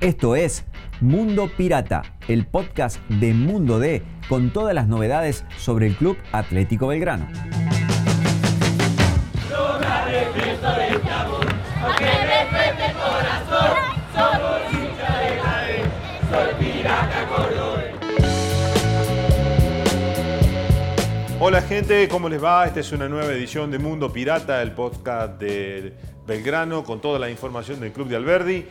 Esto 0.00 0.34
es 0.34 0.64
Mundo 1.02 1.50
Pirata, 1.54 2.00
el 2.26 2.46
podcast 2.46 2.98
de 3.10 3.34
Mundo 3.34 3.78
D 3.78 4.02
con 4.30 4.50
todas 4.50 4.74
las 4.74 4.88
novedades 4.88 5.44
sobre 5.58 5.88
el 5.88 5.94
Club 5.94 6.16
Atlético 6.32 6.86
Belgrano. 6.86 7.28
Hola 21.40 21.60
gente, 21.60 22.08
¿cómo 22.08 22.30
les 22.30 22.42
va? 22.42 22.64
Esta 22.64 22.80
es 22.80 22.90
una 22.92 23.06
nueva 23.06 23.30
edición 23.32 23.70
de 23.70 23.78
Mundo 23.78 24.10
Pirata, 24.10 24.62
el 24.62 24.72
podcast 24.72 25.38
de 25.38 25.92
Belgrano 26.26 26.84
con 26.84 27.02
toda 27.02 27.18
la 27.18 27.28
información 27.28 27.80
del 27.80 27.92
Club 27.92 28.08
de 28.08 28.16
Alberdi. 28.16 28.66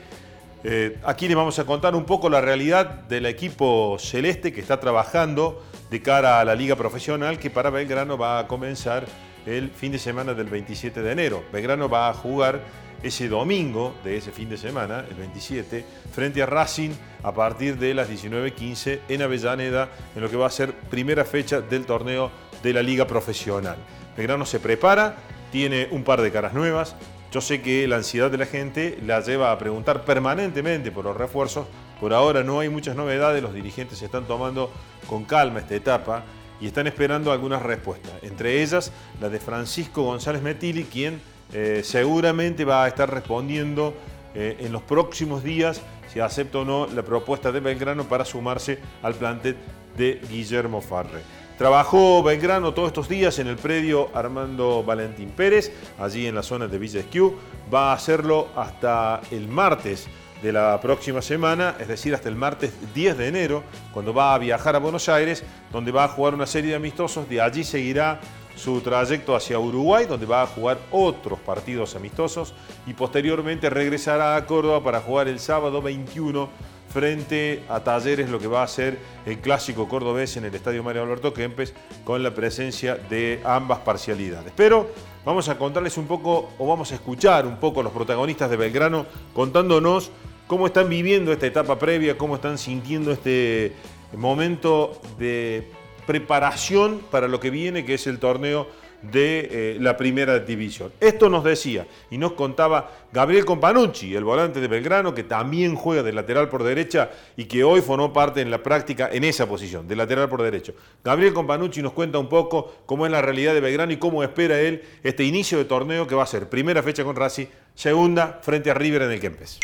Eh, 0.64 0.98
aquí 1.06 1.28
les 1.28 1.38
vamos 1.38 1.58
a 1.58 1.66
contar 1.66 1.96
un 1.96 2.04
poco 2.04 2.30
la 2.30 2.42
realidad 2.42 2.86
del 2.86 3.26
equipo 3.26 3.98
celeste 3.98 4.52
que 4.52 4.60
está 4.60 4.80
trabajando 4.80 5.64
de 5.90 6.02
cara 6.02 6.42
a 6.42 6.46
la 6.46 6.54
liga 6.54 6.76
profesional 6.76 7.40
que 7.40 7.50
para 7.50 7.70
Belgrano 7.70 8.18
va 8.18 8.40
a 8.40 8.48
comenzar 8.48 9.06
el 9.46 9.70
fin 9.70 9.94
de 9.94 10.00
semana 10.00 10.34
del 10.34 10.48
27 10.48 11.02
de 11.02 11.12
enero. 11.12 11.44
Belgrano 11.54 11.88
va 11.88 12.10
a 12.10 12.14
jugar 12.14 12.60
ese 13.02 13.30
domingo 13.30 13.96
de 14.04 14.18
ese 14.18 14.32
fin 14.32 14.50
de 14.50 14.58
semana, 14.58 15.06
el 15.10 15.16
27, 15.16 15.86
frente 16.12 16.44
a 16.44 16.46
Racing 16.46 16.92
a 17.24 17.34
partir 17.34 17.78
de 17.78 17.94
las 17.94 18.10
19.15 18.10 19.00
en 19.08 19.22
Avellaneda, 19.22 19.90
en 20.14 20.22
lo 20.22 20.30
que 20.30 20.36
va 20.36 20.48
a 20.48 20.52
ser 20.52 20.74
primera 20.74 21.24
fecha 21.24 21.62
del 21.62 21.86
torneo 21.86 22.30
de 22.62 22.74
la 22.74 22.84
liga 22.84 23.08
profesional. 23.08 23.78
Belgrano 24.18 24.46
se 24.46 24.60
prepara, 24.60 25.16
tiene 25.52 25.88
un 25.92 26.04
par 26.04 26.22
de 26.22 26.32
caras 26.32 26.54
nuevas. 26.54 26.96
Yo 27.32 27.42
sé 27.42 27.62
que 27.62 27.88
la 27.88 27.98
ansiedad 27.98 28.32
de 28.32 28.40
la 28.40 28.48
gente 28.48 28.98
la 29.06 29.20
lleva 29.20 29.52
a 29.52 29.58
preguntar 29.60 30.04
permanentemente 30.04 30.92
por 30.92 31.06
los 31.06 31.16
refuerzos. 31.16 31.68
Por 32.00 32.12
ahora 32.12 32.44
no 32.44 32.60
hay 32.60 32.70
muchas 32.70 32.96
novedades, 32.96 33.44
los 33.44 33.54
dirigentes 33.54 34.00
se 34.00 34.06
están 34.06 34.26
tomando 34.26 34.72
con 35.08 35.26
calma 35.26 35.60
esta 35.60 35.76
etapa 35.76 36.24
y 36.60 36.66
están 36.66 36.88
esperando 36.88 37.32
algunas 37.32 37.62
respuestas. 37.62 38.14
Entre 38.24 38.64
ellas 38.64 38.92
la 39.22 39.30
de 39.30 39.40
Francisco 39.40 40.04
González 40.04 40.42
Metili, 40.42 40.86
quien 40.86 41.22
eh, 41.54 41.82
seguramente 41.84 42.66
va 42.66 42.86
a 42.86 42.88
estar 42.88 43.14
respondiendo 43.14 43.94
eh, 44.34 44.58
en 44.60 44.72
los 44.72 44.82
próximos 44.82 45.44
días 45.44 45.82
si 46.12 46.20
acepta 46.20 46.60
o 46.60 46.66
no 46.66 46.88
la 46.88 47.04
propuesta 47.04 47.52
de 47.52 47.60
Belgrano 47.60 48.06
para 48.06 48.26
sumarse 48.26 48.80
al 49.04 49.14
plantel 49.14 49.56
de 49.96 50.20
Guillermo 50.30 50.82
Farre. 50.82 51.22
Trabajó 51.60 52.24
Belgrano 52.24 52.74
todos 52.74 52.88
estos 52.88 53.10
días 53.10 53.38
en 53.38 53.48
el 53.48 53.58
predio 53.58 54.08
Armando 54.14 54.82
Valentín 54.82 55.32
Pérez, 55.32 55.74
allí 56.00 56.26
en 56.26 56.36
la 56.36 56.42
zona 56.42 56.70
de 56.70 56.78
Villa 56.80 57.02
Esquiú. 57.02 57.36
Va 57.72 57.92
a 57.92 57.96
hacerlo 57.96 58.48
hasta 58.56 59.20
el 59.30 59.50
martes 59.50 60.08
de 60.42 60.54
la 60.54 60.80
próxima 60.80 61.22
semana, 61.22 61.76
es 61.78 61.90
decir, 61.90 62.16
hasta 62.16 62.30
el 62.30 62.38
martes 62.38 62.72
10 62.94 63.18
de 63.18 63.28
enero, 63.28 63.64
cuando 63.92 64.14
va 64.14 64.34
a 64.34 64.38
viajar 64.38 64.78
a 64.78 64.80
Buenos 64.80 65.10
Aires, 65.10 65.44
donde 65.70 65.92
va 65.92 66.06
a 66.06 66.08
jugar 66.08 66.34
una 66.34 66.48
serie 66.48 66.70
de 66.70 66.78
amistosos. 66.78 67.28
De 67.28 67.42
allí 67.42 67.66
seguirá 67.66 68.22
su 68.56 68.80
trayecto 68.80 69.36
hacia 69.36 69.60
Uruguay, 69.60 70.06
donde 70.06 70.26
va 70.26 70.44
a 70.44 70.48
jugar 70.48 70.78
otros 70.92 71.40
partidos 71.40 71.94
amistosos 71.94 72.54
y 72.88 72.94
posteriormente 72.94 73.70
regresará 73.70 74.38
a 74.38 74.46
Córdoba 74.46 74.82
para 74.82 75.02
jugar 75.02 75.28
el 75.28 75.42
sábado 75.42 75.82
21 75.82 76.48
frente 76.90 77.64
a 77.70 77.82
Talleres, 77.82 78.30
lo 78.30 78.40
que 78.40 78.48
va 78.48 78.64
a 78.64 78.68
ser 78.68 78.98
el 79.26 79.40
clásico 79.40 79.88
cordobés 79.88 80.36
en 80.38 80.46
el 80.46 80.56
Estadio 80.56 80.84
Mario 80.84 81.04
Alberto 81.04 81.34
Kempes, 81.34 81.74
con 82.04 82.24
la 82.24 82.34
presencia 82.34 82.96
de 82.96 83.42
ambas 83.44 83.80
parcialidades. 83.80 84.52
Pero 84.56 84.90
vamos 85.24 85.50
a 85.50 85.58
contarles 85.58 85.98
un 85.98 86.08
poco, 86.08 86.50
o 86.58 86.68
vamos 86.68 86.92
a 86.92 86.96
escuchar 86.96 87.46
un 87.46 87.58
poco 87.58 87.82
a 87.82 87.84
los 87.84 87.94
protagonistas 87.94 88.50
de 88.50 88.58
Belgrano 88.58 89.06
contándonos 89.34 90.12
cómo 90.48 90.66
están 90.66 90.90
viviendo 90.90 91.32
esta 91.32 91.46
etapa 91.46 91.78
previa, 91.78 92.18
cómo 92.18 92.36
están 92.36 92.58
sintiendo 92.58 93.12
este 93.12 93.74
momento 94.14 95.00
de 95.20 95.72
preparación 96.08 97.02
para 97.12 97.28
lo 97.28 97.40
que 97.40 97.52
viene, 97.52 97.86
que 97.86 97.94
es 97.94 98.08
el 98.08 98.18
torneo 98.18 98.68
de 99.02 99.50
eh, 99.52 99.78
la 99.80 99.98
primera 99.98 100.40
división. 100.40 100.92
Esto 101.00 101.30
nos 101.30 101.44
decía 101.44 101.88
y 102.10 102.18
nos 102.18 102.34
contaba 102.34 102.92
Gabriel 103.12 103.46
Companucci, 103.46 104.16
el 104.16 104.24
volante 104.24 104.60
de 104.60 104.68
Belgrano, 104.68 105.14
que 105.14 105.24
también 105.24 105.76
juega 105.76 106.04
de 106.04 106.14
lateral 106.14 106.50
por 106.50 106.64
derecha 106.64 107.10
y 107.38 107.46
que 107.46 107.64
hoy 107.64 107.82
formó 107.82 108.14
parte 108.14 108.42
en 108.42 108.52
la 108.52 108.62
práctica 108.62 109.10
en 109.12 109.24
esa 109.24 109.48
posición, 109.48 109.88
de 109.88 109.96
lateral 109.96 110.30
por 110.30 110.42
derecho. 110.42 110.74
Gabriel 111.04 111.34
Companucci 111.34 111.82
nos 111.82 111.94
cuenta 111.94 112.20
un 112.20 112.30
poco 112.30 112.74
cómo 112.86 113.06
es 113.06 113.12
la 113.12 113.22
realidad 113.22 113.54
de 113.54 113.62
Belgrano 113.62 113.92
y 113.92 113.98
cómo 113.98 114.24
espera 114.24 114.60
él 114.60 114.84
este 115.04 115.24
inicio 115.24 115.58
de 115.58 115.66
torneo 115.66 116.08
que 116.08 116.16
va 116.16 116.24
a 116.24 116.28
ser 116.28 116.50
primera 116.50 116.84
fecha 116.84 117.04
con 117.04 117.16
Racing, 117.16 117.48
segunda 117.76 118.40
frente 118.42 118.72
a 118.72 118.74
River 118.74 119.04
en 119.04 119.12
el 119.12 119.20
Kempes. 119.20 119.60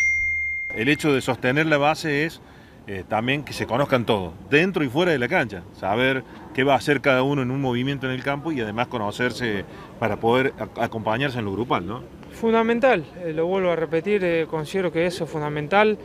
El 0.74 0.90
hecho 0.90 1.14
de 1.14 1.22
sostener 1.22 1.68
la 1.68 1.78
base 1.78 2.26
es 2.26 2.42
eh, 2.88 3.04
también 3.08 3.44
que 3.44 3.54
se 3.54 3.66
conozcan 3.66 4.06
todos, 4.06 4.34
dentro 4.50 4.84
y 4.84 4.90
fuera 4.90 5.12
de 5.12 5.18
la 5.18 5.28
cancha, 5.28 5.64
saber 5.74 6.24
qué 6.54 6.64
va 6.64 6.74
a 6.74 6.78
hacer 6.78 7.02
cada 7.02 7.24
uno 7.24 7.42
en 7.42 7.50
un 7.50 7.60
movimiento 7.60 8.06
en 8.06 8.14
el 8.14 8.24
campo 8.24 8.52
y 8.52 8.62
además 8.62 8.88
conocerse 8.88 9.66
para 10.00 10.18
poder 10.18 10.54
acompañarse 10.80 11.40
en 11.40 11.46
lo 11.46 11.52
grupal, 11.54 11.88
¿no? 11.88 12.04
Fundamental, 12.32 13.04
eh, 13.24 13.34
lo 13.34 13.48
vuelvo 13.48 13.72
a 13.72 13.76
repetir, 13.76 14.24
eh, 14.24 14.46
considero 14.48 14.92
que 14.92 15.06
eso 15.06 15.24
es 15.24 15.30
fundamental. 15.30 15.98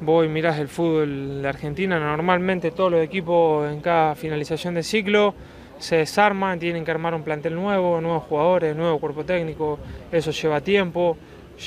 Vos 0.00 0.28
mirás 0.28 0.58
el 0.58 0.68
fútbol 0.68 1.40
de 1.40 1.48
Argentina, 1.48 1.98
normalmente 1.98 2.70
todos 2.70 2.90
los 2.90 3.00
equipos 3.00 3.70
en 3.70 3.80
cada 3.80 4.14
finalización 4.14 4.74
de 4.74 4.82
ciclo 4.82 5.34
se 5.78 5.96
desarman, 5.96 6.58
tienen 6.58 6.84
que 6.84 6.90
armar 6.90 7.14
un 7.14 7.22
plantel 7.22 7.54
nuevo, 7.54 8.00
nuevos 8.00 8.24
jugadores, 8.24 8.76
nuevo 8.76 8.98
cuerpo 8.98 9.24
técnico, 9.24 9.78
eso 10.12 10.30
lleva 10.32 10.60
tiempo, 10.60 11.16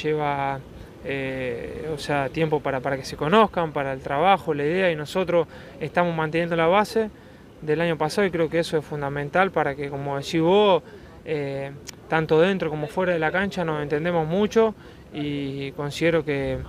lleva 0.03 0.59
eh, 1.05 1.89
o 1.93 1.97
sea, 1.97 2.29
tiempo 2.29 2.59
para, 2.59 2.81
para 2.81 2.97
que 2.97 3.05
se 3.05 3.15
conozcan, 3.15 3.71
para 3.71 3.93
el 3.93 4.01
trabajo, 4.01 4.53
la 4.53 4.63
idea, 4.63 4.91
y 4.91 4.95
nosotros 4.95 5.47
estamos 5.79 6.15
manteniendo 6.15 6.55
la 6.55 6.67
base 6.67 7.09
del 7.61 7.81
año 7.81 7.97
pasado 7.97 8.27
y 8.27 8.31
creo 8.31 8.49
que 8.49 8.59
eso 8.59 8.77
es 8.77 8.85
fundamental 8.85 9.51
para 9.51 9.75
que, 9.75 9.89
como 9.89 10.17
decís 10.17 10.41
vos, 10.41 10.83
eh, 11.25 11.71
tanto 12.07 12.39
dentro 12.39 12.69
como 12.69 12.87
fuera 12.87 13.13
de 13.13 13.19
la 13.19 13.31
cancha 13.31 13.63
nos 13.63 13.81
entendemos 13.81 14.27
mucho 14.27 14.73
y 15.13 15.71
considero 15.73 16.23
que, 16.23 16.59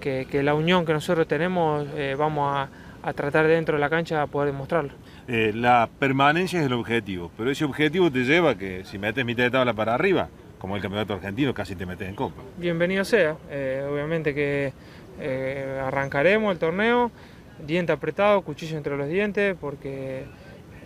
que, 0.00 0.42
la 0.42 0.54
unión 0.54 0.84
que 0.84 0.92
nosotros 0.92 1.26
tenemos 1.26 1.86
eh, 1.96 2.14
vamos 2.16 2.52
a, 2.54 2.68
a, 3.02 3.12
tratar 3.12 3.46
dentro 3.46 3.76
de 3.76 3.80
la 3.80 3.90
cancha 3.90 4.22
a 4.22 4.26
poder 4.26 4.52
demostrarlo. 4.52 4.92
la 5.26 5.88
permanencia 5.98 6.60
es 6.60 6.66
el 6.66 6.72
objetivo, 6.74 7.30
pero 7.36 7.50
ese 7.50 7.64
objetivo 7.64 8.10
te 8.10 8.24
lleva 8.24 8.56
que 8.56 8.84
si 8.84 8.98
metes 8.98 9.24
mitad 9.24 9.44
de 9.44 9.50
tabla 9.50 9.74
para 9.74 9.94
arriba, 9.94 10.28
como 10.58 10.76
el 10.76 10.82
campeonato 10.82 11.14
argentino, 11.14 11.52
casi 11.54 11.74
te 11.74 11.86
metes 11.86 12.08
en 12.08 12.14
copa. 12.14 12.42
Bienvenido 12.56 13.04
sea, 13.04 13.36
eh, 13.50 13.86
obviamente 13.90 14.34
que 14.34 14.72
eh, 15.20 15.80
arrancaremos 15.84 16.52
el 16.52 16.58
torneo, 16.58 17.10
diente 17.64 17.92
apretado, 17.92 18.42
cuchillo 18.42 18.76
entre 18.76 18.96
los 18.96 19.08
dientes, 19.08 19.56
porque 19.60 20.24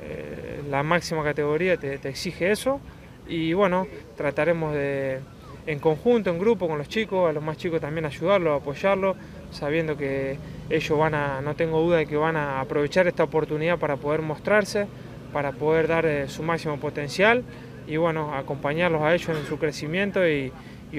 eh, 0.03 0.63
la 0.69 0.83
máxima 0.83 1.23
categoría 1.23 1.77
te, 1.77 1.95
exige 2.09 2.51
eso. 2.51 2.81
Y 3.29 3.53
bueno, 3.53 3.87
trataremos 4.17 4.75
de, 4.75 5.21
en 5.67 5.79
conjunto, 5.79 6.31
en 6.31 6.39
grupo 6.39 6.67
con 6.67 6.79
los 6.79 6.89
chicos, 6.89 7.29
a 7.29 7.33
los 7.33 7.43
más 7.43 7.57
chicos 7.57 7.81
también 7.81 8.05
ayudarlos, 8.05 8.61
apoyarlos, 8.61 9.17
sabiendo 9.53 9.97
que 9.97 10.37
ellos 10.69 10.99
van 10.99 11.15
a, 11.15 11.41
no 11.41 11.55
tengo 11.55 11.81
duda 11.81 11.99
de 11.99 12.07
que 12.07 12.17
van 12.17 12.37
a 12.37 12.61
aprovechar 12.61 13.07
esta 13.07 13.23
oportunidad 13.23 13.79
para 13.79 13.97
poder 13.97 14.23
mostrarse, 14.23 14.89
para 15.33 15.53
poder 15.53 15.87
dar 15.87 16.29
su 16.29 16.43
máximo 16.43 16.79
potencial 16.79 17.45
y 17.91 17.97
bueno, 17.97 18.33
acompañarlos 18.33 19.03
a 19.03 19.13
ellos 19.13 19.37
en 19.37 19.45
su 19.47 19.59
crecimiento 19.59 20.27
y, 20.27 20.53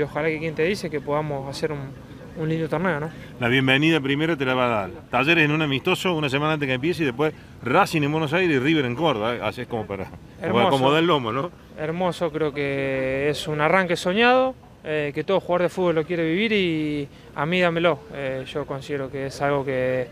ojalá 0.03 0.27
que 0.27 0.39
quien 0.39 0.53
te 0.53 0.63
dice 0.63 0.89
que 0.89 0.99
podamos 0.99 1.49
hacer 1.49 1.71
un, 1.71 2.49
lindo 2.49 2.67
torneo, 2.67 2.99
¿no? 2.99 3.09
La 3.39 3.47
bienvenida 3.47 4.01
primero 4.01 4.37
te 4.37 4.43
la 4.43 4.55
va 4.55 4.65
a 4.65 4.67
dar. 4.67 4.89
Talleres 5.09 5.45
en 5.45 5.51
un 5.51 5.61
amistoso 5.61 6.13
una 6.13 6.27
semana 6.27 6.53
antes 6.53 6.67
que 6.67 6.73
empiece 6.73 7.03
y 7.03 7.05
después 7.05 7.33
Racing 7.63 8.01
en 8.01 8.11
Buenos 8.11 8.33
Aires 8.33 8.57
y 8.57 8.59
River 8.59 8.85
en 8.85 8.95
Córdoba. 8.95 9.35
¿eh? 9.35 9.39
Así 9.41 9.61
es 9.61 9.67
como 9.67 9.85
para, 9.85 10.09
acomodar 10.41 10.99
el 10.99 11.07
lomo, 11.07 11.31
¿no? 11.31 11.51
Hermoso, 11.77 12.29
creo 12.31 12.53
que 12.53 13.29
es 13.29 13.47
un 13.47 13.61
arranque 13.61 13.95
soñado, 13.95 14.53
eh, 14.83 15.11
que 15.13 15.23
todo 15.23 15.39
jugador 15.39 15.61
de 15.63 15.69
fútbol 15.69 15.95
lo 15.95 16.03
quiere 16.03 16.25
vivir 16.25 16.51
y 16.51 17.07
a 17.35 17.45
mí 17.45 17.61
dámelo. 17.61 17.99
Eh, 18.13 18.43
yo 18.47 18.65
considero 18.65 19.09
que 19.09 19.27
es 19.27 19.41
algo 19.41 19.63
que, 19.63 20.07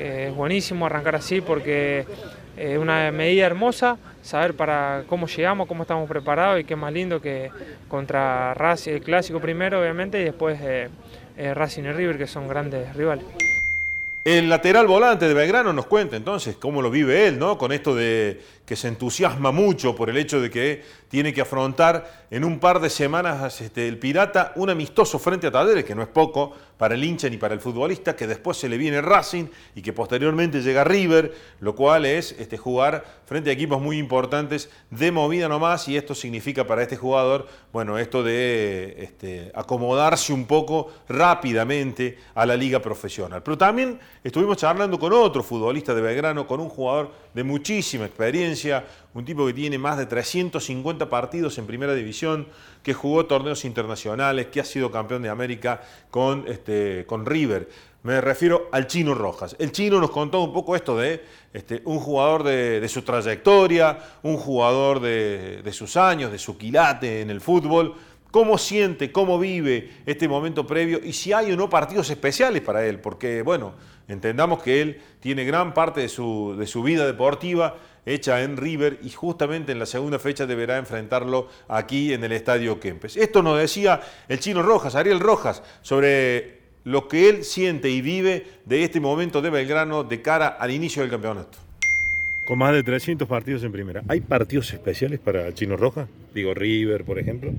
es 0.00 0.34
buenísimo 0.34 0.86
arrancar 0.86 1.16
así 1.16 1.40
porque 1.40 2.06
es 2.56 2.78
una 2.78 3.10
medida 3.12 3.46
hermosa 3.46 3.98
saber 4.22 4.54
para 4.54 5.04
cómo 5.08 5.26
llegamos, 5.26 5.66
cómo 5.68 5.82
estamos 5.82 6.08
preparados 6.08 6.60
y 6.60 6.64
qué 6.64 6.76
más 6.76 6.92
lindo 6.92 7.20
que 7.20 7.50
contra 7.88 8.52
Racing, 8.54 8.92
el 8.92 9.02
clásico 9.02 9.40
primero 9.40 9.80
obviamente 9.80 10.20
y 10.20 10.24
después 10.24 10.58
eh, 10.60 10.88
eh, 11.36 11.54
Racing 11.54 11.84
y 11.84 11.92
River 11.92 12.18
que 12.18 12.26
son 12.26 12.48
grandes 12.48 12.94
rivales. 12.94 13.24
El 14.24 14.50
lateral 14.50 14.86
volante 14.86 15.26
de 15.26 15.34
Belgrano 15.34 15.72
nos 15.72 15.86
cuenta 15.86 16.16
entonces 16.16 16.56
cómo 16.56 16.82
lo 16.82 16.90
vive 16.90 17.28
él, 17.28 17.38
¿no? 17.38 17.56
Con 17.56 17.72
esto 17.72 17.94
de 17.94 18.40
que 18.68 18.76
se 18.76 18.88
entusiasma 18.88 19.50
mucho 19.50 19.96
por 19.96 20.10
el 20.10 20.18
hecho 20.18 20.42
de 20.42 20.50
que 20.50 20.84
tiene 21.08 21.32
que 21.32 21.40
afrontar 21.40 22.26
en 22.30 22.44
un 22.44 22.58
par 22.58 22.80
de 22.80 22.90
semanas 22.90 23.62
este, 23.62 23.88
el 23.88 23.96
Pirata 23.98 24.52
un 24.56 24.68
amistoso 24.68 25.18
frente 25.18 25.46
a 25.46 25.50
Talleres, 25.50 25.86
que 25.86 25.94
no 25.94 26.02
es 26.02 26.08
poco 26.08 26.52
para 26.76 26.94
el 26.94 27.02
hincha 27.02 27.30
ni 27.30 27.38
para 27.38 27.54
el 27.54 27.60
futbolista, 27.60 28.14
que 28.14 28.26
después 28.26 28.58
se 28.58 28.68
le 28.68 28.76
viene 28.76 29.00
Racing 29.00 29.46
y 29.74 29.80
que 29.80 29.94
posteriormente 29.94 30.60
llega 30.60 30.84
River, 30.84 31.34
lo 31.60 31.74
cual 31.74 32.04
es 32.04 32.32
este, 32.38 32.58
jugar 32.58 33.04
frente 33.24 33.48
a 33.48 33.54
equipos 33.54 33.80
muy 33.80 33.96
importantes 33.96 34.68
de 34.90 35.10
movida 35.12 35.48
nomás 35.48 35.88
y 35.88 35.96
esto 35.96 36.14
significa 36.14 36.66
para 36.66 36.82
este 36.82 36.96
jugador, 36.96 37.48
bueno, 37.72 37.96
esto 37.96 38.22
de 38.22 38.96
este, 38.98 39.50
acomodarse 39.54 40.34
un 40.34 40.44
poco 40.44 40.92
rápidamente 41.08 42.18
a 42.34 42.44
la 42.44 42.54
liga 42.54 42.80
profesional. 42.80 43.42
Pero 43.42 43.56
también 43.56 43.98
estuvimos 44.22 44.58
charlando 44.58 44.98
con 44.98 45.14
otro 45.14 45.42
futbolista 45.42 45.94
de 45.94 46.02
Belgrano, 46.02 46.46
con 46.46 46.60
un 46.60 46.68
jugador 46.68 47.12
de 47.38 47.44
muchísima 47.44 48.04
experiencia, 48.04 48.84
un 49.14 49.24
tipo 49.24 49.46
que 49.46 49.52
tiene 49.52 49.78
más 49.78 49.96
de 49.96 50.06
350 50.06 51.08
partidos 51.08 51.56
en 51.58 51.68
primera 51.68 51.94
división, 51.94 52.48
que 52.82 52.92
jugó 52.92 53.26
torneos 53.26 53.64
internacionales, 53.64 54.48
que 54.48 54.58
ha 54.58 54.64
sido 54.64 54.90
campeón 54.90 55.22
de 55.22 55.28
América 55.28 55.80
con, 56.10 56.44
este, 56.48 57.06
con 57.06 57.24
River. 57.24 57.68
Me 58.02 58.20
refiero 58.20 58.68
al 58.72 58.88
Chino 58.88 59.14
Rojas. 59.14 59.54
El 59.60 59.70
Chino 59.70 60.00
nos 60.00 60.10
contó 60.10 60.42
un 60.42 60.52
poco 60.52 60.74
esto 60.74 60.98
de 60.98 61.22
este, 61.52 61.80
un 61.84 62.00
jugador 62.00 62.42
de, 62.42 62.88
su 62.88 63.02
trayectoria, 63.02 64.00
un 64.24 64.36
jugador 64.36 64.98
de, 64.98 65.62
de 65.62 65.72
sus 65.72 65.96
años, 65.96 66.32
de 66.32 66.38
su 66.38 66.58
quilate 66.58 67.20
en 67.20 67.30
el 67.30 67.40
fútbol, 67.40 67.94
cómo 68.30 68.58
siente, 68.58 69.12
cómo 69.12 69.38
vive 69.38 69.90
este 70.06 70.28
momento 70.28 70.66
previo 70.66 71.00
y 71.02 71.12
si 71.12 71.32
hay 71.32 71.52
o 71.52 71.56
no 71.56 71.68
partidos 71.68 72.10
especiales 72.10 72.62
para 72.62 72.84
él, 72.86 73.00
porque 73.00 73.42
bueno, 73.42 73.74
Entendamos 74.08 74.62
que 74.62 74.80
él 74.80 75.00
tiene 75.20 75.44
gran 75.44 75.74
parte 75.74 76.00
de 76.00 76.08
su, 76.08 76.56
de 76.58 76.66
su 76.66 76.82
vida 76.82 77.06
deportiva 77.06 77.76
hecha 78.06 78.42
en 78.42 78.56
River 78.56 79.00
y 79.02 79.10
justamente 79.10 79.72
en 79.72 79.78
la 79.78 79.84
segunda 79.84 80.18
fecha 80.18 80.46
deberá 80.46 80.78
enfrentarlo 80.78 81.48
aquí 81.68 82.14
en 82.14 82.24
el 82.24 82.32
Estadio 82.32 82.80
Kempes. 82.80 83.18
Esto 83.18 83.42
nos 83.42 83.58
decía 83.58 84.00
el 84.28 84.40
chino 84.40 84.62
Rojas, 84.62 84.94
Ariel 84.94 85.20
Rojas, 85.20 85.62
sobre 85.82 86.58
lo 86.84 87.06
que 87.06 87.28
él 87.28 87.44
siente 87.44 87.90
y 87.90 88.00
vive 88.00 88.46
de 88.64 88.82
este 88.82 88.98
momento 88.98 89.42
de 89.42 89.50
Belgrano 89.50 90.04
de 90.04 90.22
cara 90.22 90.48
al 90.48 90.70
inicio 90.70 91.02
del 91.02 91.10
campeonato. 91.10 91.58
Con 92.48 92.56
más 92.56 92.72
de 92.72 92.82
300 92.82 93.28
partidos 93.28 93.62
en 93.62 93.72
primera. 93.72 94.02
¿Hay 94.08 94.22
partidos 94.22 94.72
especiales 94.72 95.20
para 95.20 95.52
chino 95.52 95.76
Rojas? 95.76 96.08
Digo, 96.32 96.54
River, 96.54 97.04
por 97.04 97.18
ejemplo. 97.18 97.52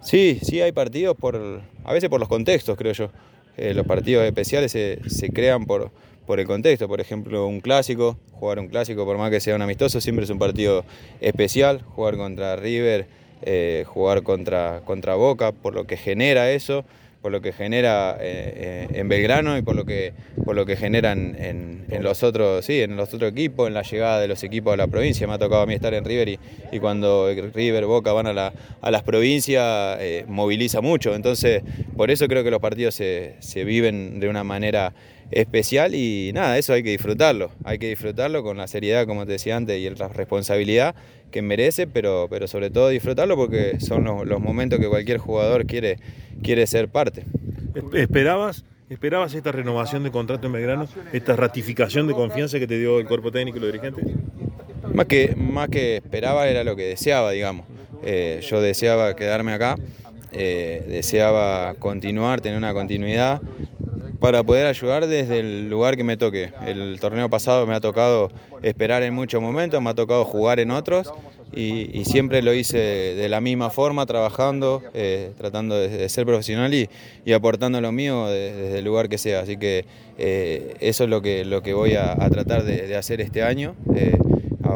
Sí, 0.00 0.38
sí 0.42 0.62
hay 0.62 0.72
partidos, 0.72 1.14
por, 1.14 1.60
a 1.84 1.92
veces 1.92 2.08
por 2.08 2.18
los 2.18 2.26
contextos, 2.26 2.78
creo 2.78 2.94
yo. 2.94 3.10
Eh, 3.58 3.74
los 3.74 3.86
partidos 3.86 4.24
especiales 4.24 4.72
se, 4.72 5.28
crean 5.28 5.66
por, 5.66 5.90
por 6.26 6.40
el 6.40 6.46
contexto. 6.46 6.88
Por 6.88 7.02
ejemplo, 7.02 7.46
un 7.46 7.60
clásico, 7.60 8.16
jugar 8.32 8.60
un 8.60 8.68
clásico, 8.68 9.04
por 9.04 9.18
más 9.18 9.30
que 9.30 9.40
sea 9.40 9.54
un 9.54 9.60
amistoso, 9.60 10.00
siempre 10.00 10.24
es 10.24 10.30
un 10.30 10.38
partido 10.38 10.86
especial. 11.20 11.82
Jugar 11.82 12.16
contra 12.16 12.56
River, 12.56 13.04
eh, 13.42 13.84
jugar 13.86 14.22
contra, 14.22 14.80
contra 14.86 15.16
Boca, 15.16 15.52
por 15.52 15.74
lo 15.74 15.86
que 15.86 15.98
genera 15.98 16.50
eso 16.50 16.86
por 17.28 17.32
lo 17.34 17.42
que 17.42 17.52
genera 17.52 18.16
eh, 18.22 18.86
eh, 18.90 19.00
en 19.00 19.06
Belgrano 19.06 19.58
y 19.58 19.60
por 19.60 19.76
lo 19.76 19.84
que, 19.84 20.14
por 20.46 20.56
lo 20.56 20.64
que 20.64 20.76
generan 20.76 21.36
en, 21.38 21.84
los 22.00 22.22
otros, 22.22 22.64
sí, 22.64 22.80
en 22.80 22.96
los 22.96 23.12
otros 23.12 23.32
equipos, 23.32 23.68
en 23.68 23.74
la 23.74 23.82
llegada 23.82 24.18
de 24.18 24.28
los 24.28 24.42
equipos 24.44 24.72
a 24.72 24.78
la 24.78 24.86
provincia. 24.86 25.26
Me 25.26 25.34
ha 25.34 25.38
tocado 25.38 25.60
a 25.60 25.66
mí 25.66 25.74
estar 25.74 25.92
en 25.92 26.06
River 26.06 26.38
y, 26.72 26.78
cuando 26.78 27.28
River, 27.54 27.84
Boca 27.84 28.14
van 28.14 28.28
a, 28.28 28.32
la, 28.32 28.54
a 28.80 28.90
las 28.90 29.02
provincias, 29.02 29.98
eh, 30.00 30.24
moviliza 30.26 30.80
mucho. 30.80 31.14
Entonces, 31.14 31.62
por 31.98 32.10
eso 32.10 32.28
creo 32.28 32.42
que 32.44 32.50
los 32.50 32.60
partidos 32.60 32.94
se, 32.94 33.34
se 33.40 33.62
viven 33.64 34.20
de 34.20 34.30
una 34.30 34.42
manera 34.42 34.94
especial 35.30 35.94
y 35.94 36.30
nada, 36.32 36.58
eso 36.58 36.72
hay 36.72 36.82
que 36.82 36.90
disfrutarlo, 36.90 37.50
hay 37.64 37.78
que 37.78 37.88
disfrutarlo 37.88 38.42
con 38.42 38.56
la 38.56 38.66
seriedad, 38.66 39.06
como 39.06 39.26
te 39.26 39.32
decía 39.32 39.56
antes, 39.56 39.78
y 39.78 39.90
la 39.90 40.08
responsabilidad 40.08 40.94
que 41.30 41.42
merece, 41.42 41.86
pero, 41.86 42.28
pero 42.30 42.48
sobre 42.48 42.70
todo 42.70 42.88
disfrutarlo 42.88 43.36
porque 43.36 43.78
son 43.80 44.04
los, 44.04 44.40
momentos 44.40 44.78
que 44.78 44.88
cualquier 44.88 45.18
jugador 45.18 45.66
quiere, 45.66 45.98
quiere 46.42 46.66
ser 46.66 46.88
parte. 46.88 47.24
¿Esperabas, 47.92 48.64
¿Esperabas 48.88 49.34
esta 49.34 49.52
renovación 49.52 50.02
de 50.02 50.10
contrato 50.10 50.46
en 50.46 50.54
Belgrano, 50.54 50.88
esta 51.12 51.36
ratificación 51.36 52.06
de 52.06 52.14
confianza 52.14 52.58
que 52.58 52.66
te 52.66 52.78
dio 52.78 52.98
el 52.98 53.06
cuerpo 53.06 53.30
técnico 53.30 53.58
y 53.58 53.60
los 53.60 53.72
dirigentes? 53.72 54.04
Más 54.94 55.06
que, 55.06 55.34
más 55.36 55.68
que 55.68 55.96
esperaba 55.96 56.48
era 56.48 56.64
lo 56.64 56.74
que 56.74 56.84
deseaba, 56.84 57.30
digamos. 57.32 57.66
Eh, 58.02 58.40
yo 58.42 58.62
deseaba 58.62 59.14
quedarme 59.14 59.52
acá, 59.52 59.76
eh, 60.32 60.84
deseaba 60.88 61.74
continuar, 61.74 62.40
tener 62.40 62.56
una 62.56 62.72
continuidad 62.72 63.42
para 64.20 64.42
poder 64.42 64.66
ayudar 64.66 65.06
desde 65.06 65.40
el 65.40 65.70
lugar 65.70 65.96
que 65.96 66.04
me 66.04 66.16
toque. 66.16 66.52
El 66.66 66.98
torneo 67.00 67.30
pasado 67.30 67.66
me 67.66 67.74
ha 67.74 67.80
tocado 67.80 68.30
esperar 68.62 69.02
en 69.02 69.14
muchos 69.14 69.40
momentos, 69.40 69.80
me 69.80 69.90
ha 69.90 69.94
tocado 69.94 70.24
jugar 70.24 70.60
en 70.60 70.70
otros 70.70 71.12
y, 71.54 72.04
siempre 72.04 72.42
lo 72.42 72.52
hice 72.54 72.78
de 72.78 73.28
la 73.28 73.40
misma 73.40 73.70
forma, 73.70 74.06
trabajando, 74.06 74.82
eh, 74.94 75.32
tratando 75.38 75.78
de, 75.78 76.08
ser 76.08 76.26
profesional 76.26 76.72
y, 76.74 76.88
aportando 77.32 77.80
lo 77.80 77.92
mío 77.92 78.26
desde 78.26 78.78
el 78.78 78.84
lugar 78.84 79.08
que 79.08 79.18
sea. 79.18 79.40
Así 79.40 79.56
que 79.56 79.84
eh, 80.18 80.74
eso 80.80 81.04
es 81.04 81.10
lo 81.10 81.22
que, 81.22 81.44
lo 81.44 81.62
que 81.62 81.74
voy 81.74 81.94
a, 81.94 82.16
tratar 82.30 82.64
de, 82.64 82.96
hacer 82.96 83.20
este 83.20 83.42
año. 83.42 83.74
Eh, 83.94 84.18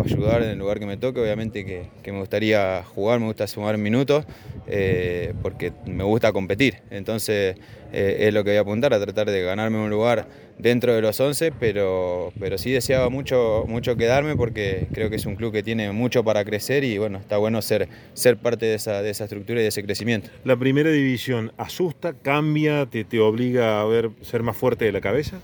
ayudar 0.04 0.42
en 0.42 0.50
el 0.50 0.58
lugar 0.58 0.78
que 0.78 0.86
me 0.86 0.96
toque, 0.96 1.20
obviamente 1.20 1.64
que, 1.64 2.12
me 2.12 2.18
gustaría 2.18 2.82
jugar, 2.94 3.20
me 3.20 3.26
gusta 3.26 3.46
sumar 3.46 3.76
minutos, 3.78 4.24
eh, 4.66 5.34
porque 5.42 5.72
me 5.86 6.04
gusta 6.04 6.32
competir. 6.32 6.76
Entonces 6.90 7.56
eh, 7.92 8.16
es 8.20 8.34
lo 8.34 8.44
que 8.44 8.50
voy 8.50 8.58
a 8.58 8.60
apuntar, 8.60 8.94
a 8.94 9.00
tratar 9.00 9.30
de 9.30 9.42
ganarme 9.42 9.78
un 9.78 9.90
lugar 9.90 10.26
dentro 10.58 10.94
de 10.94 11.02
los 11.02 11.18
11, 11.18 11.52
pero, 11.58 12.32
pero 12.38 12.56
sí 12.58 12.70
deseaba 12.70 13.08
mucho, 13.08 13.64
mucho 13.66 13.96
quedarme 13.96 14.36
porque 14.36 14.86
creo 14.92 15.10
que 15.10 15.16
es 15.16 15.26
un 15.26 15.36
club 15.36 15.52
que 15.52 15.62
tiene 15.62 15.90
mucho 15.92 16.22
para 16.24 16.44
crecer 16.44 16.84
y 16.84 16.98
bueno, 16.98 17.18
está 17.18 17.36
bueno 17.38 17.60
ser, 17.62 17.88
ser 18.14 18.36
parte 18.36 18.66
de 18.66 18.74
esa, 18.74 19.02
de 19.02 19.10
esa 19.10 19.24
estructura 19.24 19.60
y 19.60 19.62
de 19.62 19.68
ese 19.68 19.82
crecimiento. 19.82 20.30
¿La 20.44 20.56
primera 20.56 20.90
división 20.90 21.52
asusta, 21.56 22.14
cambia, 22.14 22.86
te, 22.86 23.04
te 23.04 23.18
obliga 23.20 23.80
a 23.80 23.84
ver, 23.84 24.10
ser 24.22 24.42
más 24.42 24.56
fuerte 24.56 24.84
de 24.84 24.92
la 24.92 25.00
cabeza? 25.00 25.40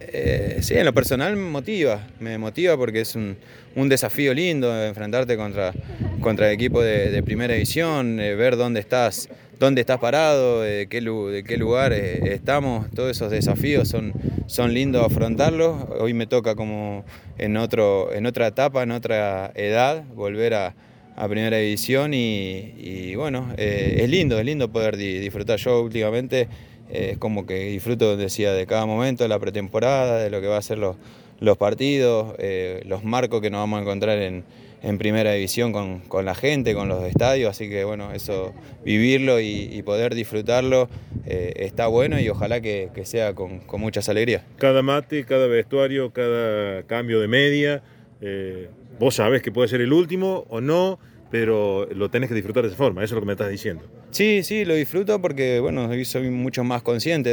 Eh, 0.00 0.58
sí, 0.62 0.74
en 0.76 0.86
lo 0.86 0.94
personal 0.94 1.36
me 1.36 1.50
motiva, 1.50 2.06
me 2.20 2.38
motiva 2.38 2.76
porque 2.78 3.02
es 3.02 3.14
un, 3.16 3.36
desafío 3.74 4.32
lindo 4.32 4.82
enfrentarte 4.82 5.36
contra, 5.36 5.72
contra 6.22 6.48
el 6.48 6.54
equipo 6.54 6.80
de, 6.80 7.22
primera 7.22 7.52
división, 7.52 8.18
eh, 8.18 8.34
ver 8.34 8.56
dónde 8.56 8.80
estás, 8.80 9.28
dónde 9.58 9.82
estás 9.82 9.98
parado, 9.98 10.62
de 10.62 10.86
qué, 10.88 11.02
de 11.02 11.44
qué 11.44 11.56
lugar 11.58 11.92
eh, 11.92 12.32
estamos, 12.32 12.90
todos 12.92 13.10
esos 13.10 13.30
desafíos 13.30 13.88
son, 13.88 14.14
son 14.46 14.72
lindos 14.72 15.04
afrontarlos. 15.04 15.76
Hoy 15.98 16.14
me 16.14 16.26
toca 16.26 16.54
como 16.54 17.04
en, 17.36 17.58
otro, 17.58 18.10
en 18.14 18.24
otra 18.24 18.46
etapa, 18.46 18.82
en 18.82 18.92
otra 18.92 19.52
edad, 19.54 20.02
volver 20.14 20.54
a, 20.54 20.74
primera 21.28 21.58
división 21.58 22.14
y, 22.14 23.14
bueno, 23.14 23.52
es 23.58 24.08
lindo, 24.08 24.38
es 24.38 24.46
lindo 24.46 24.72
poder 24.72 24.96
disfrutar. 24.96 25.58
Yo 25.58 25.82
últimamente 25.82 26.48
es 26.92 27.18
como 27.18 27.46
que 27.46 27.66
disfruto, 27.66 28.16
decía, 28.16 28.52
de 28.52 28.66
cada 28.66 28.86
momento, 28.86 29.24
de 29.24 29.28
la 29.28 29.38
pretemporada, 29.38 30.18
de 30.18 30.30
lo 30.30 30.40
que 30.40 30.46
va 30.46 30.56
a 30.56 30.62
ser 30.62 30.78
los, 30.78 30.96
partidos, 31.58 32.34
eh, 32.38 32.82
los 32.86 33.04
marcos 33.04 33.40
que 33.40 33.50
nos 33.50 33.60
vamos 33.60 33.78
a 33.78 33.82
encontrar 33.82 34.18
en, 34.18 34.44
primera 34.98 35.32
división 35.32 35.72
con, 35.72 36.24
la 36.24 36.34
gente, 36.34 36.74
con 36.74 36.88
los 36.88 37.04
estadios, 37.04 37.50
así 37.50 37.68
que 37.68 37.84
bueno, 37.84 38.12
eso, 38.12 38.54
vivirlo 38.84 39.38
y, 39.40 39.82
poder 39.82 40.14
disfrutarlo 40.14 40.88
eh, 41.26 41.52
está 41.56 41.86
bueno 41.86 42.18
y 42.18 42.28
ojalá 42.28 42.60
que, 42.60 42.90
sea 43.04 43.34
con, 43.34 43.60
muchas 43.78 44.08
alegrías. 44.08 44.42
Cada 44.56 44.82
mate, 44.82 45.24
cada 45.24 45.46
vestuario, 45.48 46.12
cada 46.12 46.82
cambio 46.84 47.20
de 47.20 47.28
media, 47.28 47.82
eh, 48.22 48.68
vos 48.98 49.16
sabés 49.16 49.42
que 49.42 49.52
puede 49.52 49.68
ser 49.68 49.80
el 49.80 49.92
último 49.92 50.46
o 50.48 50.60
no, 50.60 50.98
pero 51.30 51.86
lo 51.94 52.10
tenés 52.10 52.28
que 52.28 52.34
disfrutar 52.34 52.64
de 52.64 52.68
esa 52.68 52.76
forma, 52.76 53.04
eso 53.04 53.14
es 53.14 53.16
lo 53.16 53.20
que 53.20 53.26
me 53.26 53.32
estás 53.32 53.50
diciendo. 53.50 53.84
Sí, 54.10 54.42
sí, 54.42 54.64
lo 54.64 54.74
disfruto 54.74 55.20
porque, 55.22 55.60
bueno, 55.60 55.88
soy 56.04 56.30
mucho 56.30 56.64
más 56.64 56.82
consciente 56.82 57.30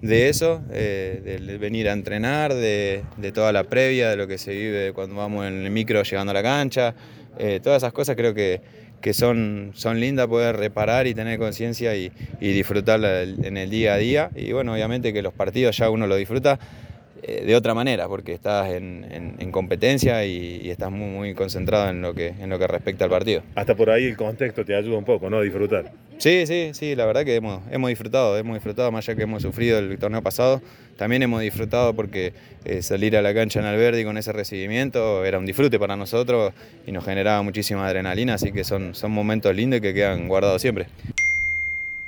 de, 0.00 0.28
eso, 0.28 0.62
eh, 0.70 1.40
de 1.42 1.58
venir 1.58 1.88
a 1.88 1.92
entrenar, 1.92 2.54
de, 2.54 3.02
toda 3.34 3.52
la 3.52 3.64
previa, 3.64 4.10
de 4.10 4.16
lo 4.16 4.28
que 4.28 4.38
se 4.38 4.52
vive 4.52 4.92
cuando 4.92 5.16
vamos 5.16 5.46
en 5.46 5.64
el 5.64 5.70
micro 5.70 6.02
llegando 6.02 6.30
a 6.30 6.34
la 6.34 6.42
cancha, 6.42 6.94
eh, 7.38 7.60
todas 7.62 7.82
esas 7.82 7.92
cosas 7.92 8.14
creo 8.14 8.32
que, 8.32 8.60
que 9.00 9.12
son, 9.12 9.72
son 9.74 9.98
lindas 9.98 10.28
poder 10.28 10.56
reparar 10.56 11.08
y 11.08 11.14
tener 11.14 11.38
conciencia 11.38 11.96
y, 11.96 12.12
y 12.40 12.52
disfrutarla 12.52 13.22
en 13.22 13.56
el 13.56 13.68
día 13.68 13.94
a 13.94 13.96
día. 13.98 14.30
Y 14.36 14.52
bueno, 14.52 14.72
obviamente 14.72 15.12
que 15.12 15.22
los 15.22 15.34
partidos 15.34 15.76
ya 15.76 15.90
uno 15.90 16.06
lo 16.06 16.14
disfruta, 16.14 16.60
eh, 17.22 17.44
de 17.44 17.56
otra 17.56 17.74
manera, 17.74 18.08
porque 18.08 18.32
estás 18.32 18.70
en, 18.70 19.50
competencia 19.50 20.24
y, 20.26 20.68
estás 20.68 20.90
muy, 20.90 21.08
muy 21.08 21.34
concentrado 21.34 21.88
en 21.90 22.02
lo, 22.02 22.12
que, 22.12 22.28
en 22.28 22.50
lo 22.50 22.58
que 22.58 22.66
respecta 22.66 23.04
al 23.04 23.10
partido. 23.10 23.42
Hasta 23.54 23.74
por 23.74 23.90
ahí 23.90 24.04
el 24.04 24.16
contexto 24.16 24.64
te 24.64 24.74
ayuda 24.74 24.98
un 24.98 25.04
poco, 25.04 25.30
¿no? 25.30 25.38
A 25.38 25.42
disfrutar. 25.42 25.92
Sí, 26.18 26.46
sí, 26.46 26.70
sí, 26.74 26.94
la 26.94 27.06
verdad 27.06 27.24
que 27.24 27.34
hemos, 27.36 27.62
hemos 27.70 27.88
disfrutado, 27.88 28.36
hemos 28.38 28.54
disfrutado 28.54 28.90
más 28.92 29.08
allá 29.08 29.16
que 29.16 29.22
hemos 29.22 29.42
sufrido 29.42 29.78
el 29.78 29.98
torneo 29.98 30.22
pasado, 30.22 30.62
también 30.96 31.22
hemos 31.22 31.40
disfrutado 31.40 31.94
porque 31.94 32.32
eh, 32.64 32.82
salir 32.82 33.16
a 33.16 33.22
la 33.22 33.34
cancha 33.34 33.60
en 33.60 33.66
Alberdi 33.66 34.04
con 34.04 34.16
ese 34.16 34.32
recibimiento 34.32 35.24
era 35.24 35.38
un 35.38 35.46
disfrute 35.46 35.78
para 35.78 35.96
nosotros 35.96 36.52
y 36.86 36.92
nos 36.92 37.04
generaba 37.04 37.42
muchísima 37.42 37.86
adrenalina, 37.86 38.34
así 38.34 38.52
que 38.52 38.64
son, 38.64 38.94
son 38.94 39.10
momentos 39.10 39.54
lindos 39.54 39.80
que 39.80 39.92
quedan 39.92 40.28
guardados 40.28 40.62
siempre. 40.62 40.86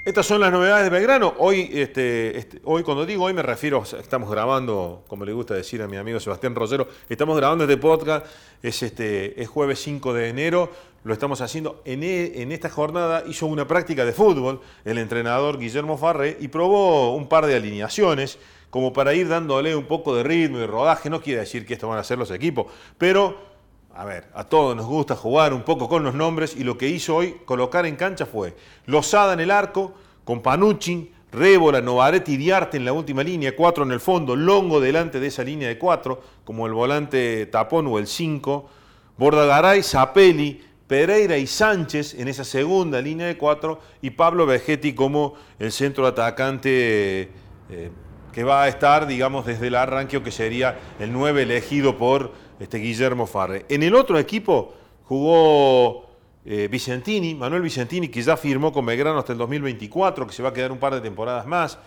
Estas 0.06 0.24
son 0.24 0.40
las 0.40 0.52
novedades 0.52 0.84
de 0.84 0.90
Belgrano. 0.90 1.34
Hoy, 1.38 1.68
este, 1.72 2.38
este, 2.38 2.60
hoy 2.62 2.84
cuando 2.84 3.04
digo 3.04 3.24
hoy 3.24 3.34
me 3.34 3.42
refiero, 3.42 3.82
estamos 3.82 4.30
grabando, 4.30 5.02
como 5.08 5.24
le 5.24 5.32
gusta 5.32 5.54
decir 5.54 5.82
a 5.82 5.88
mi 5.88 5.96
amigo 5.96 6.20
Sebastián 6.20 6.54
Rosero, 6.54 6.86
estamos 7.08 7.36
grabando 7.36 7.64
este 7.64 7.76
podcast, 7.76 8.24
es, 8.62 8.84
este, 8.84 9.42
es 9.42 9.48
jueves 9.48 9.80
5 9.80 10.14
de 10.14 10.28
enero, 10.28 10.70
lo 11.02 11.12
estamos 11.12 11.40
haciendo. 11.40 11.82
En, 11.84 12.04
e, 12.04 12.40
en 12.40 12.52
esta 12.52 12.70
jornada 12.70 13.24
hizo 13.26 13.46
una 13.46 13.66
práctica 13.66 14.04
de 14.04 14.12
fútbol 14.12 14.60
el 14.84 14.98
entrenador 14.98 15.58
Guillermo 15.58 15.98
Farré 15.98 16.36
y 16.38 16.46
probó 16.46 17.16
un 17.16 17.28
par 17.28 17.44
de 17.46 17.56
alineaciones 17.56 18.38
como 18.70 18.92
para 18.92 19.12
ir 19.12 19.26
dándole 19.26 19.74
un 19.74 19.86
poco 19.86 20.14
de 20.14 20.22
ritmo 20.22 20.58
y 20.58 20.66
rodaje. 20.66 21.10
No 21.10 21.20
quiere 21.20 21.40
decir 21.40 21.66
que 21.66 21.74
esto 21.74 21.88
van 21.88 21.98
a 21.98 22.04
ser 22.04 22.16
los 22.16 22.30
equipos, 22.30 22.66
pero 22.96 23.55
a 23.96 24.04
ver, 24.04 24.28
a 24.34 24.44
todos 24.44 24.76
nos 24.76 24.84
gusta 24.84 25.16
jugar 25.16 25.54
un 25.54 25.62
poco 25.62 25.88
con 25.88 26.04
los 26.04 26.14
nombres 26.14 26.54
y 26.54 26.64
lo 26.64 26.76
que 26.76 26.88
hizo 26.88 27.16
hoy 27.16 27.36
colocar 27.46 27.86
en 27.86 27.96
cancha 27.96 28.26
fue 28.26 28.54
Lozada 28.84 29.32
en 29.32 29.40
el 29.40 29.50
arco, 29.50 29.94
con 30.24 30.42
Panucci, 30.42 31.12
Rébola, 31.32 31.80
Novaretti 31.80 32.34
y 32.34 32.36
Diarte 32.36 32.76
en 32.76 32.84
la 32.84 32.92
última 32.92 33.22
línea, 33.22 33.56
cuatro 33.56 33.84
en 33.84 33.92
el 33.92 34.00
fondo, 34.00 34.36
Longo 34.36 34.80
delante 34.80 35.18
de 35.18 35.28
esa 35.28 35.42
línea 35.42 35.68
de 35.68 35.78
cuatro, 35.78 36.20
como 36.44 36.66
el 36.66 36.74
volante 36.74 37.46
tapón 37.46 37.86
o 37.86 37.98
el 37.98 38.06
cinco, 38.06 38.68
Bordagaray, 39.16 39.82
Zapelli, 39.82 40.62
Pereira 40.86 41.38
y 41.38 41.46
Sánchez 41.46 42.14
en 42.14 42.28
esa 42.28 42.44
segunda 42.44 43.00
línea 43.00 43.26
de 43.26 43.38
cuatro 43.38 43.80
y 44.02 44.10
Pablo 44.10 44.44
Vegetti 44.44 44.94
como 44.94 45.34
el 45.58 45.72
centro 45.72 46.06
atacante 46.06 47.30
eh, 47.70 47.90
que 48.36 48.44
va 48.44 48.64
a 48.64 48.68
estar, 48.68 49.06
digamos, 49.06 49.46
desde 49.46 49.68
el 49.68 49.74
arranque 49.74 50.18
o 50.18 50.22
que 50.22 50.30
sería 50.30 50.78
el 51.00 51.10
nueve 51.10 51.44
elegido 51.44 51.96
por 51.96 52.32
este, 52.60 52.76
Guillermo 52.76 53.26
Farre. 53.26 53.64
En 53.70 53.82
el 53.82 53.94
otro 53.94 54.18
equipo 54.18 54.74
jugó 55.04 56.04
eh, 56.44 56.68
Vicentini, 56.70 57.34
Manuel 57.34 57.62
Vicentini, 57.62 58.08
que 58.08 58.20
ya 58.20 58.36
firmó 58.36 58.74
con 58.74 58.84
Belgrano 58.84 59.20
hasta 59.20 59.32
el 59.32 59.38
2024, 59.38 60.26
que 60.26 60.34
se 60.34 60.42
va 60.42 60.50
a 60.50 60.52
quedar 60.52 60.70
un 60.70 60.76
par 60.76 60.92
de 60.92 61.00
temporadas 61.00 61.46
más. 61.46 61.78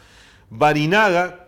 Barinaga, 0.50 1.46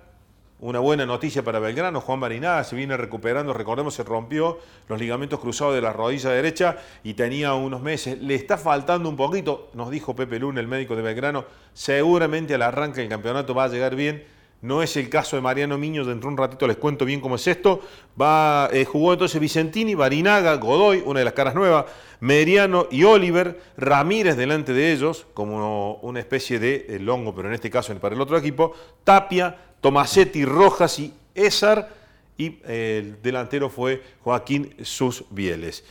una 0.59 0.77
buena 0.77 1.07
noticia 1.07 1.43
para 1.43 1.57
Belgrano, 1.57 1.99
Juan 1.99 2.19
Barinaga 2.19 2.63
se 2.63 2.75
viene 2.75 2.95
recuperando, 2.95 3.53
recordemos, 3.53 3.95
se 3.95 4.03
rompió 4.03 4.59
los 4.87 4.99
ligamentos 4.99 5.39
cruzados 5.39 5.73
de 5.73 5.81
la 5.81 5.93
rodilla 5.93 6.29
derecha 6.29 6.77
y 7.03 7.15
tenía 7.15 7.55
unos 7.55 7.81
meses. 7.81 8.21
Le 8.21 8.35
está 8.35 8.55
faltando 8.55 9.09
un 9.09 9.15
poquito, 9.15 9.71
nos 9.73 9.89
dijo 9.89 10.15
Pepe 10.15 10.37
Luna, 10.37 10.59
el 10.59 10.67
médico 10.67 10.95
de 10.95 11.01
Belgrano, 11.01 11.45
seguramente 11.73 12.53
al 12.53 12.61
arranque 12.61 13.01
del 13.01 13.09
campeonato 13.09 13.55
va 13.55 13.63
a 13.63 13.67
llegar 13.67 13.95
bien 13.95 14.39
no 14.61 14.83
es 14.83 14.95
el 14.95 15.09
caso 15.09 15.35
de 15.35 15.41
Mariano 15.41 15.77
Miño, 15.77 16.05
dentro 16.05 16.29
de 16.29 16.33
un 16.33 16.37
ratito 16.37 16.67
les 16.67 16.77
cuento 16.77 17.03
bien 17.03 17.19
cómo 17.19 17.35
es 17.35 17.47
esto. 17.47 17.81
Va, 18.19 18.69
eh, 18.71 18.85
jugó 18.85 19.13
entonces 19.13 19.41
Vicentini, 19.41 19.95
Barinaga, 19.95 20.55
Godoy, 20.55 21.01
una 21.05 21.19
de 21.19 21.25
las 21.25 21.33
caras 21.33 21.55
nuevas, 21.55 21.85
Meriano 22.19 22.87
y 22.91 23.03
Oliver, 23.03 23.59
Ramírez 23.77 24.37
delante 24.37 24.73
de 24.73 24.91
ellos, 24.91 25.25
como 25.33 25.95
una 25.95 26.19
especie 26.19 26.59
de 26.59 26.85
eh, 26.89 26.99
longo, 26.99 27.33
pero 27.33 27.47
en 27.47 27.55
este 27.55 27.69
caso 27.69 27.93
para 27.95 28.15
el 28.15 28.21
otro 28.21 28.37
equipo, 28.37 28.73
Tapia, 29.03 29.57
Tomasetti, 29.81 30.45
Rojas 30.45 30.99
y 30.99 31.13
Esar, 31.33 31.89
y 32.37 32.59
eh, 32.65 32.99
el 33.03 33.21
delantero 33.21 33.69
fue 33.69 34.01
Joaquín 34.23 34.75
Sus 34.83 35.25
Bieles. 35.31 35.83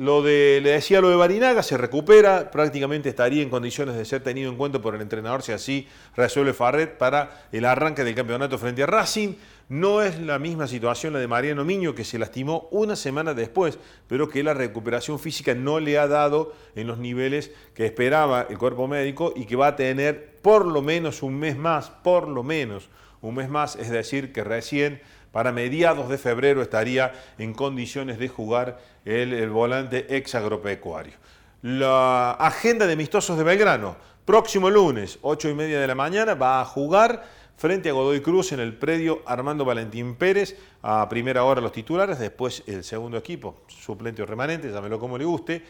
Lo 0.00 0.22
de, 0.22 0.60
le 0.62 0.70
decía 0.70 1.02
lo 1.02 1.10
de 1.10 1.16
Barinaga, 1.16 1.62
se 1.62 1.76
recupera, 1.76 2.50
prácticamente 2.50 3.10
estaría 3.10 3.42
en 3.42 3.50
condiciones 3.50 3.96
de 3.96 4.06
ser 4.06 4.22
tenido 4.22 4.50
en 4.50 4.56
cuenta 4.56 4.80
por 4.80 4.94
el 4.94 5.02
entrenador 5.02 5.42
si 5.42 5.52
así 5.52 5.86
resuelve 6.16 6.54
Farret 6.54 6.96
para 6.96 7.44
el 7.52 7.66
arranque 7.66 8.02
del 8.02 8.14
campeonato 8.14 8.56
frente 8.56 8.82
a 8.82 8.86
Racing. 8.86 9.34
No 9.68 10.00
es 10.00 10.18
la 10.18 10.38
misma 10.38 10.68
situación 10.68 11.12
la 11.12 11.18
de 11.18 11.28
Mariano 11.28 11.66
Miño, 11.66 11.94
que 11.94 12.04
se 12.04 12.18
lastimó 12.18 12.66
una 12.70 12.96
semana 12.96 13.34
después, 13.34 13.78
pero 14.06 14.30
que 14.30 14.42
la 14.42 14.54
recuperación 14.54 15.18
física 15.18 15.54
no 15.54 15.80
le 15.80 15.98
ha 15.98 16.08
dado 16.08 16.54
en 16.76 16.86
los 16.86 16.96
niveles 16.96 17.52
que 17.74 17.84
esperaba 17.84 18.46
el 18.48 18.56
cuerpo 18.56 18.88
médico 18.88 19.34
y 19.36 19.44
que 19.44 19.56
va 19.56 19.66
a 19.66 19.76
tener 19.76 20.38
por 20.40 20.64
lo 20.64 20.80
menos 20.80 21.22
un 21.22 21.38
mes 21.38 21.58
más, 21.58 21.90
por 21.90 22.26
lo 22.26 22.42
menos 22.42 22.88
un 23.20 23.34
mes 23.34 23.50
más, 23.50 23.76
es 23.76 23.90
decir, 23.90 24.32
que 24.32 24.44
recién 24.44 25.02
para 25.32 25.52
mediados 25.52 26.08
de 26.08 26.18
febrero 26.18 26.62
estaría 26.62 27.12
en 27.38 27.54
condiciones 27.54 28.18
de 28.18 28.28
jugar 28.28 28.78
el, 29.04 29.48
volante 29.50 30.16
ex 30.16 30.34
agropecuario. 30.34 31.14
La 31.62 32.32
agenda 32.32 32.86
de 32.86 32.94
amistosos 32.94 33.36
de 33.36 33.44
Belgrano, 33.44 33.96
próximo 34.24 34.70
lunes, 34.70 35.18
8 35.22 35.50
y 35.50 35.54
media 35.54 35.80
de 35.80 35.86
la 35.86 35.94
mañana, 35.94 36.34
va 36.34 36.60
a 36.60 36.64
jugar 36.64 37.24
frente 37.56 37.90
a 37.90 37.92
Godoy 37.92 38.22
Cruz 38.22 38.52
en 38.52 38.60
el 38.60 38.74
predio 38.74 39.20
Armando 39.26 39.64
Valentín 39.64 40.16
Pérez, 40.16 40.56
a 40.82 41.06
primera 41.08 41.44
hora 41.44 41.60
los 41.60 41.72
titulares, 41.72 42.18
después 42.18 42.62
el 42.66 42.82
segundo 42.82 43.18
equipo, 43.18 43.62
suplente 43.68 44.22
o 44.22 44.26
remanente, 44.26 44.70
llámelo 44.70 44.98
como 44.98 45.18
le 45.18 45.26
guste, 45.26 45.62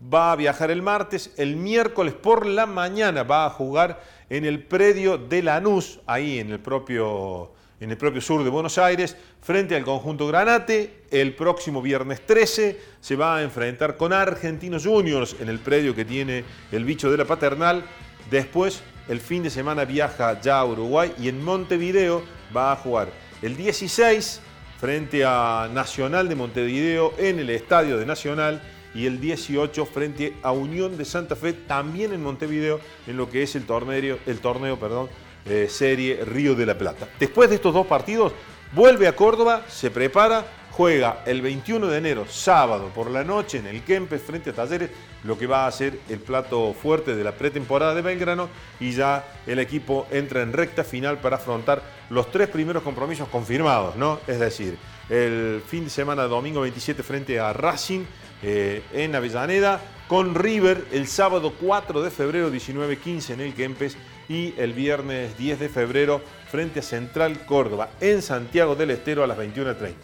va 0.00 0.32
a 0.32 0.36
viajar 0.36 0.70
el 0.70 0.82
martes, 0.82 1.32
el 1.36 1.56
miércoles 1.56 2.14
por 2.14 2.46
la 2.46 2.66
mañana 2.66 3.24
va 3.24 3.46
a 3.46 3.50
jugar 3.50 4.00
en 4.30 4.44
el 4.44 4.62
predio 4.62 5.18
de 5.18 5.42
Lanús, 5.42 6.00
ahí 6.06 6.38
en 6.38 6.50
el 6.50 6.60
propio 6.60 7.52
en 7.80 7.90
el 7.90 7.96
propio 7.96 8.20
sur 8.20 8.42
de 8.42 8.50
Buenos 8.50 8.78
Aires, 8.78 9.16
frente 9.42 9.76
al 9.76 9.84
conjunto 9.84 10.26
Granate. 10.26 11.02
El 11.10 11.34
próximo 11.34 11.82
viernes 11.82 12.24
13 12.24 12.80
se 13.00 13.16
va 13.16 13.36
a 13.36 13.42
enfrentar 13.42 13.96
con 13.96 14.12
Argentinos 14.12 14.86
Juniors 14.86 15.36
en 15.40 15.48
el 15.48 15.58
predio 15.58 15.94
que 15.94 16.04
tiene 16.04 16.44
el 16.72 16.84
bicho 16.84 17.10
de 17.10 17.18
la 17.18 17.24
paternal. 17.24 17.84
Después, 18.30 18.82
el 19.08 19.20
fin 19.20 19.42
de 19.42 19.50
semana 19.50 19.84
viaja 19.84 20.40
ya 20.40 20.58
a 20.58 20.64
Uruguay 20.64 21.12
y 21.18 21.28
en 21.28 21.44
Montevideo 21.44 22.22
va 22.56 22.72
a 22.72 22.76
jugar 22.76 23.08
el 23.42 23.56
16 23.56 24.40
frente 24.78 25.24
a 25.24 25.68
Nacional 25.72 26.28
de 26.28 26.34
Montevideo 26.34 27.14
en 27.18 27.38
el 27.38 27.50
Estadio 27.50 27.98
de 27.98 28.06
Nacional 28.06 28.60
y 28.94 29.06
el 29.06 29.20
18 29.20 29.86
frente 29.86 30.34
a 30.42 30.52
Unión 30.52 30.96
de 30.96 31.04
Santa 31.04 31.36
Fe 31.36 31.52
también 31.52 32.12
en 32.12 32.22
Montevideo 32.22 32.80
en 33.06 33.16
lo 33.16 33.30
que 33.30 33.42
es 33.42 33.54
el 33.54 33.64
torneo, 33.64 34.18
el 34.26 34.38
torneo 34.38 34.78
perdón, 34.78 35.08
eh, 35.46 35.68
serie 35.70 36.24
Río 36.24 36.54
de 36.54 36.66
la 36.66 36.76
Plata. 36.76 37.08
Después 37.18 37.48
de 37.48 37.56
estos 37.56 37.72
dos 37.72 37.86
partidos, 37.86 38.32
vuelve 38.72 39.08
a 39.08 39.14
Córdoba, 39.14 39.62
se 39.68 39.90
prepara, 39.90 40.44
juega 40.72 41.22
el 41.24 41.40
21 41.40 41.86
de 41.86 41.98
enero, 41.98 42.26
sábado 42.28 42.90
por 42.94 43.10
la 43.10 43.24
noche 43.24 43.58
en 43.58 43.66
el 43.66 43.82
Kempes 43.82 44.22
frente 44.22 44.50
a 44.50 44.52
Talleres, 44.52 44.90
lo 45.24 45.38
que 45.38 45.46
va 45.46 45.66
a 45.66 45.72
ser 45.72 45.98
el 46.08 46.18
plato 46.18 46.74
fuerte 46.74 47.16
de 47.16 47.24
la 47.24 47.32
pretemporada 47.32 47.94
de 47.94 48.02
Belgrano 48.02 48.48
y 48.78 48.92
ya 48.92 49.24
el 49.46 49.58
equipo 49.58 50.06
entra 50.10 50.42
en 50.42 50.52
recta 50.52 50.84
final 50.84 51.18
para 51.18 51.36
afrontar 51.36 51.82
los 52.10 52.30
tres 52.30 52.48
primeros 52.48 52.82
compromisos 52.82 53.28
confirmados, 53.28 53.96
¿no? 53.96 54.20
Es 54.26 54.38
decir, 54.38 54.76
el 55.08 55.62
fin 55.66 55.84
de 55.84 55.90
semana 55.90 56.24
domingo 56.24 56.60
27 56.60 57.02
frente 57.02 57.40
a 57.40 57.52
Racing 57.52 58.04
eh, 58.42 58.82
en 58.92 59.14
Avellaneda, 59.14 59.80
con 60.08 60.34
River 60.34 60.84
el 60.92 61.06
sábado 61.06 61.54
4 61.58 62.02
de 62.02 62.10
febrero 62.10 62.52
19-15 62.52 63.30
en 63.30 63.40
el 63.40 63.54
Kempes 63.54 63.96
y 64.28 64.54
el 64.58 64.72
viernes 64.72 65.36
10 65.38 65.60
de 65.60 65.68
febrero 65.68 66.20
frente 66.50 66.80
a 66.80 66.82
Central 66.82 67.44
Córdoba 67.46 67.90
en 68.00 68.22
Santiago 68.22 68.74
del 68.74 68.90
Estero 68.90 69.24
a 69.24 69.26
las 69.26 69.38
21.30. 69.38 69.94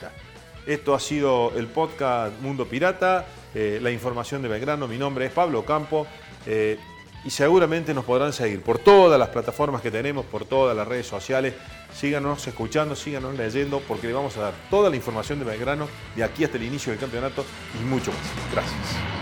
Esto 0.66 0.94
ha 0.94 1.00
sido 1.00 1.52
el 1.56 1.66
podcast 1.66 2.40
Mundo 2.40 2.66
Pirata, 2.66 3.26
eh, 3.54 3.80
la 3.82 3.90
información 3.90 4.42
de 4.42 4.48
Belgrano. 4.48 4.86
Mi 4.86 4.96
nombre 4.96 5.26
es 5.26 5.32
Pablo 5.32 5.64
Campo 5.64 6.06
eh, 6.46 6.78
y 7.24 7.30
seguramente 7.30 7.94
nos 7.94 8.04
podrán 8.04 8.32
seguir 8.32 8.62
por 8.62 8.78
todas 8.78 9.18
las 9.18 9.28
plataformas 9.28 9.82
que 9.82 9.90
tenemos, 9.90 10.24
por 10.24 10.44
todas 10.44 10.76
las 10.76 10.86
redes 10.86 11.06
sociales. 11.06 11.54
Síganos 11.92 12.46
escuchando, 12.46 12.96
síganos 12.96 13.36
leyendo, 13.36 13.80
porque 13.80 14.06
le 14.06 14.12
vamos 14.12 14.36
a 14.36 14.42
dar 14.42 14.54
toda 14.70 14.88
la 14.88 14.96
información 14.96 15.38
de 15.38 15.44
Belgrano 15.44 15.88
de 16.16 16.24
aquí 16.24 16.44
hasta 16.44 16.56
el 16.56 16.64
inicio 16.64 16.92
del 16.92 17.00
campeonato 17.00 17.44
y 17.80 17.84
mucho 17.84 18.12
más. 18.12 18.52
Gracias. 18.52 19.21